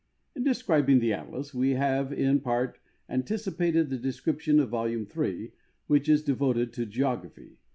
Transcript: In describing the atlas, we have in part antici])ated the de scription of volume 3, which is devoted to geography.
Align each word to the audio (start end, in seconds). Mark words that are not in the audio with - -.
In 0.35 0.43
describing 0.43 0.97
the 0.97 1.13
atlas, 1.13 1.53
we 1.53 1.73
have 1.75 2.11
in 2.11 2.39
part 2.39 2.79
antici])ated 3.07 3.89
the 3.89 3.99
de 3.99 4.11
scription 4.11 4.59
of 4.59 4.69
volume 4.69 5.05
3, 5.05 5.51
which 5.85 6.09
is 6.09 6.23
devoted 6.23 6.73
to 6.73 6.87
geography. 6.87 7.57